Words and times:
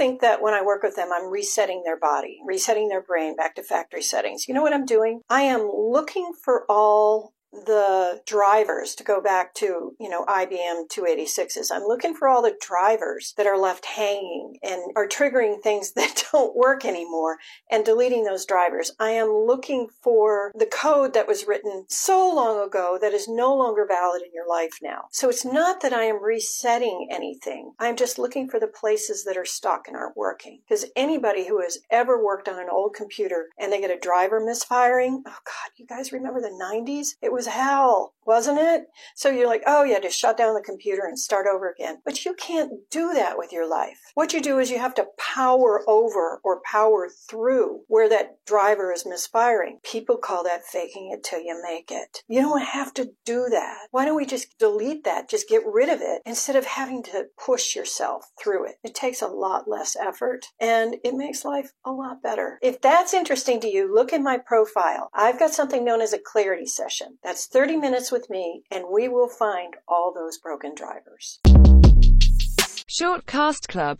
think 0.00 0.22
that 0.22 0.40
when 0.40 0.54
I 0.54 0.62
work 0.62 0.82
with 0.82 0.96
them, 0.96 1.10
I'm 1.14 1.30
resetting 1.30 1.82
their 1.84 1.98
body, 1.98 2.40
resetting 2.46 2.88
their 2.88 3.02
brain 3.02 3.36
back 3.36 3.54
to 3.56 3.62
factory 3.62 4.00
settings. 4.00 4.48
You 4.48 4.54
know 4.54 4.62
what 4.62 4.72
I'm 4.72 4.86
doing? 4.86 5.20
I 5.28 5.42
am 5.42 5.70
looking 5.70 6.32
for 6.42 6.64
all 6.70 7.34
the 7.52 8.20
drivers 8.26 8.94
to 8.94 9.04
go 9.04 9.20
back 9.20 9.54
to, 9.54 9.94
you 9.98 10.08
know, 10.08 10.24
IBM 10.26 10.88
286s. 10.88 11.70
I'm 11.72 11.82
looking 11.82 12.14
for 12.14 12.28
all 12.28 12.42
the 12.42 12.56
drivers 12.60 13.34
that 13.36 13.46
are 13.46 13.58
left 13.58 13.86
hanging 13.86 14.58
and 14.62 14.80
are 14.96 15.08
triggering 15.08 15.60
things 15.60 15.92
that 15.96 16.24
don't 16.32 16.56
work 16.56 16.84
anymore 16.84 17.38
and 17.70 17.84
deleting 17.84 18.24
those 18.24 18.46
drivers. 18.46 18.92
I 19.00 19.10
am 19.10 19.28
looking 19.28 19.88
for 20.02 20.52
the 20.54 20.66
code 20.66 21.12
that 21.14 21.26
was 21.26 21.46
written 21.46 21.86
so 21.88 22.32
long 22.32 22.64
ago 22.64 22.98
that 23.00 23.12
is 23.12 23.26
no 23.28 23.54
longer 23.54 23.86
valid 23.86 24.22
in 24.22 24.30
your 24.32 24.48
life 24.48 24.78
now. 24.82 25.04
So 25.10 25.28
it's 25.28 25.44
not 25.44 25.80
that 25.80 25.92
I 25.92 26.04
am 26.04 26.22
resetting 26.22 27.08
anything. 27.10 27.72
I'm 27.78 27.96
just 27.96 28.18
looking 28.18 28.48
for 28.48 28.60
the 28.60 28.68
places 28.68 29.24
that 29.24 29.36
are 29.36 29.44
stuck 29.44 29.88
and 29.88 29.96
aren't 29.96 30.16
working. 30.16 30.60
Because 30.68 30.86
anybody 30.94 31.48
who 31.48 31.60
has 31.60 31.78
ever 31.90 32.22
worked 32.22 32.48
on 32.48 32.60
an 32.60 32.68
old 32.70 32.94
computer 32.94 33.46
and 33.58 33.72
they 33.72 33.80
get 33.80 33.90
a 33.90 33.98
driver 33.98 34.40
misfiring, 34.40 35.22
oh 35.26 35.38
God, 35.44 35.70
you 35.76 35.86
guys 35.86 36.12
remember 36.12 36.40
the 36.40 36.48
90s? 36.48 37.16
It 37.20 37.32
was 37.32 37.39
was 37.40 37.46
hell, 37.46 38.12
wasn't 38.30 38.60
it? 38.60 38.84
So 39.16 39.28
you're 39.28 39.48
like, 39.48 39.64
oh 39.66 39.82
yeah, 39.82 39.98
just 39.98 40.16
shut 40.16 40.36
down 40.36 40.54
the 40.54 40.62
computer 40.62 41.02
and 41.04 41.18
start 41.18 41.46
over 41.52 41.68
again. 41.68 42.00
But 42.04 42.24
you 42.24 42.32
can't 42.32 42.70
do 42.88 43.12
that 43.12 43.36
with 43.36 43.50
your 43.50 43.68
life. 43.68 43.98
What 44.14 44.32
you 44.32 44.40
do 44.40 44.60
is 44.60 44.70
you 44.70 44.78
have 44.78 44.94
to 44.94 45.08
power 45.18 45.82
over 45.88 46.40
or 46.44 46.62
power 46.64 47.08
through 47.28 47.80
where 47.88 48.08
that 48.08 48.36
driver 48.46 48.92
is 48.92 49.04
misfiring. 49.04 49.80
People 49.82 50.16
call 50.16 50.44
that 50.44 50.64
faking 50.64 51.10
it 51.12 51.24
till 51.24 51.40
you 51.40 51.60
make 51.60 51.90
it. 51.90 52.22
You 52.28 52.40
don't 52.40 52.62
have 52.62 52.94
to 52.94 53.10
do 53.24 53.48
that. 53.50 53.88
Why 53.90 54.04
don't 54.04 54.14
we 54.14 54.26
just 54.26 54.56
delete 54.60 55.02
that? 55.02 55.28
Just 55.28 55.48
get 55.48 55.62
rid 55.66 55.88
of 55.88 56.00
it 56.00 56.22
instead 56.24 56.54
of 56.54 56.66
having 56.66 57.02
to 57.04 57.24
push 57.44 57.74
yourself 57.74 58.26
through 58.40 58.66
it. 58.66 58.76
It 58.84 58.94
takes 58.94 59.22
a 59.22 59.26
lot 59.26 59.68
less 59.68 59.96
effort 59.96 60.46
and 60.60 60.94
it 61.02 61.14
makes 61.16 61.44
life 61.44 61.72
a 61.84 61.90
lot 61.90 62.22
better. 62.22 62.60
If 62.62 62.80
that's 62.80 63.12
interesting 63.12 63.58
to 63.62 63.68
you, 63.68 63.92
look 63.92 64.12
in 64.12 64.22
my 64.22 64.38
profile. 64.38 65.10
I've 65.12 65.40
got 65.40 65.52
something 65.52 65.84
known 65.84 66.00
as 66.00 66.12
a 66.12 66.18
clarity 66.18 66.66
session. 66.66 67.18
That's 67.24 67.46
30 67.46 67.76
minutes 67.76 68.12
with 68.12 68.19
me, 68.28 68.64
and 68.70 68.84
we 68.92 69.08
will 69.08 69.28
find 69.28 69.76
all 69.88 70.12
those 70.12 70.36
broken 70.36 70.74
drivers. 70.74 71.38
Shortcast 72.90 73.68
Club 73.68 73.98